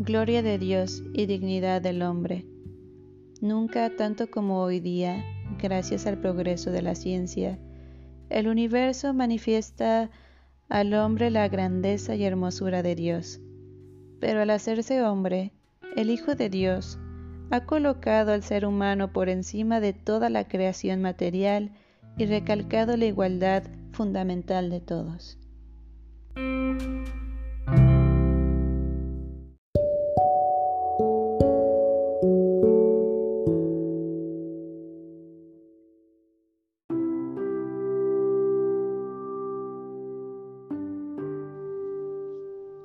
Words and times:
Gloria 0.00 0.42
de 0.42 0.58
Dios 0.58 1.04
y 1.12 1.26
dignidad 1.26 1.80
del 1.80 2.02
hombre. 2.02 2.44
Nunca 3.40 3.94
tanto 3.94 4.28
como 4.28 4.60
hoy 4.60 4.80
día, 4.80 5.24
gracias 5.62 6.08
al 6.08 6.18
progreso 6.18 6.72
de 6.72 6.82
la 6.82 6.96
ciencia, 6.96 7.60
el 8.28 8.48
universo 8.48 9.14
manifiesta 9.14 10.10
al 10.68 10.94
hombre 10.94 11.30
la 11.30 11.46
grandeza 11.46 12.16
y 12.16 12.24
hermosura 12.24 12.82
de 12.82 12.96
Dios. 12.96 13.40
Pero 14.18 14.42
al 14.42 14.50
hacerse 14.50 15.00
hombre, 15.00 15.52
el 15.94 16.10
Hijo 16.10 16.34
de 16.34 16.48
Dios 16.50 16.98
ha 17.52 17.64
colocado 17.64 18.32
al 18.32 18.42
ser 18.42 18.66
humano 18.66 19.12
por 19.12 19.28
encima 19.28 19.78
de 19.78 19.92
toda 19.92 20.28
la 20.28 20.48
creación 20.48 21.02
material 21.02 21.70
y 22.18 22.26
recalcado 22.26 22.96
la 22.96 23.04
igualdad 23.04 23.62
fundamental 23.92 24.70
de 24.70 24.80
todos. 24.80 25.38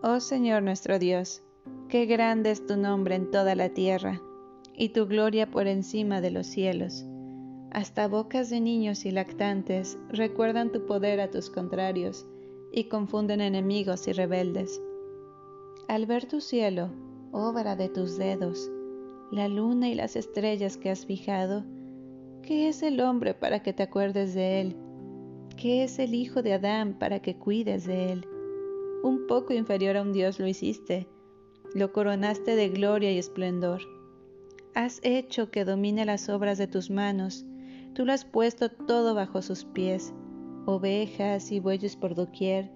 Oh 0.00 0.20
Señor 0.20 0.62
nuestro 0.62 1.00
Dios, 1.00 1.42
qué 1.88 2.06
grande 2.06 2.52
es 2.52 2.64
tu 2.64 2.76
nombre 2.76 3.16
en 3.16 3.32
toda 3.32 3.56
la 3.56 3.70
tierra, 3.70 4.22
y 4.72 4.90
tu 4.90 5.06
gloria 5.06 5.50
por 5.50 5.66
encima 5.66 6.20
de 6.20 6.30
los 6.30 6.46
cielos. 6.46 7.04
Hasta 7.72 8.06
bocas 8.06 8.48
de 8.48 8.60
niños 8.60 9.04
y 9.06 9.10
lactantes 9.10 9.98
recuerdan 10.08 10.70
tu 10.70 10.86
poder 10.86 11.18
a 11.20 11.32
tus 11.32 11.50
contrarios, 11.50 12.24
y 12.70 12.84
confunden 12.84 13.40
enemigos 13.40 14.06
y 14.06 14.12
rebeldes. 14.12 14.80
Al 15.88 16.06
ver 16.06 16.26
tu 16.26 16.40
cielo, 16.40 16.90
obra 17.32 17.74
de 17.74 17.88
tus 17.88 18.16
dedos, 18.16 18.70
la 19.32 19.48
luna 19.48 19.88
y 19.88 19.96
las 19.96 20.14
estrellas 20.14 20.76
que 20.76 20.90
has 20.90 21.06
fijado, 21.06 21.64
¿qué 22.42 22.68
es 22.68 22.84
el 22.84 23.00
hombre 23.00 23.34
para 23.34 23.64
que 23.64 23.72
te 23.72 23.82
acuerdes 23.82 24.32
de 24.32 24.60
él? 24.60 24.76
¿Qué 25.56 25.82
es 25.82 25.98
el 25.98 26.14
hijo 26.14 26.40
de 26.40 26.52
Adán 26.52 26.96
para 27.00 27.18
que 27.18 27.36
cuides 27.36 27.84
de 27.84 28.12
él? 28.12 28.37
Un 29.02 29.26
poco 29.26 29.52
inferior 29.52 29.96
a 29.96 30.02
un 30.02 30.12
Dios 30.12 30.38
lo 30.38 30.46
hiciste, 30.46 31.06
lo 31.74 31.92
coronaste 31.92 32.56
de 32.56 32.68
gloria 32.68 33.12
y 33.12 33.18
esplendor. 33.18 33.80
Has 34.74 35.00
hecho 35.02 35.50
que 35.50 35.64
domine 35.64 36.04
las 36.04 36.28
obras 36.28 36.58
de 36.58 36.66
tus 36.66 36.90
manos, 36.90 37.44
tú 37.94 38.04
lo 38.04 38.12
has 38.12 38.24
puesto 38.24 38.70
todo 38.70 39.14
bajo 39.14 39.42
sus 39.42 39.64
pies, 39.64 40.12
ovejas 40.66 41.50
y 41.52 41.60
bueyes 41.60 41.96
por 41.96 42.14
doquier, 42.14 42.70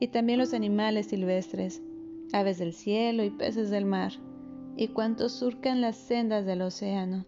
y 0.00 0.08
también 0.08 0.38
los 0.38 0.54
animales 0.54 1.06
silvestres, 1.06 1.82
aves 2.32 2.58
del 2.58 2.72
cielo 2.72 3.24
y 3.24 3.30
peces 3.30 3.70
del 3.70 3.84
mar, 3.84 4.12
y 4.76 4.88
cuantos 4.88 5.32
surcan 5.32 5.80
las 5.80 5.96
sendas 5.96 6.46
del 6.46 6.62
océano. 6.62 7.26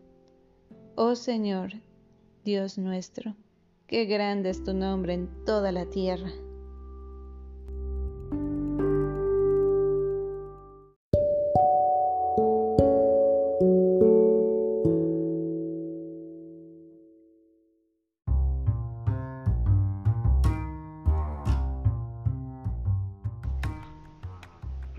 Oh 0.94 1.16
Señor, 1.16 1.72
Dios 2.44 2.78
nuestro, 2.78 3.34
qué 3.86 4.04
grande 4.04 4.50
es 4.50 4.62
tu 4.62 4.74
nombre 4.74 5.14
en 5.14 5.28
toda 5.44 5.72
la 5.72 5.86
tierra. 5.86 6.30